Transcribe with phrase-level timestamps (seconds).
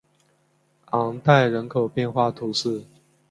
[0.87, 2.83] 昂代人口变化图示